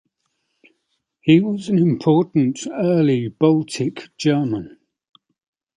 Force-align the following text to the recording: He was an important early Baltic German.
He 1.19 1.39
was 1.41 1.69
an 1.69 1.77
important 1.77 2.65
early 2.75 3.27
Baltic 3.27 4.09
German. 4.17 4.79